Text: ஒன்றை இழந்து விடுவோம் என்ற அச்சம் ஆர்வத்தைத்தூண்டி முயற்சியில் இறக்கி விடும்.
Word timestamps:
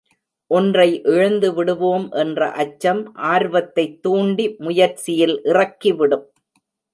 ஒன்றை 0.51 0.87
இழந்து 1.03 1.49
விடுவோம் 1.53 2.07
என்ற 2.13 2.47
அச்சம் 2.53 3.03
ஆர்வத்தைத்தூண்டி 3.33 4.47
முயற்சியில் 4.57 5.35
இறக்கி 5.43 5.93
விடும். 5.93 6.25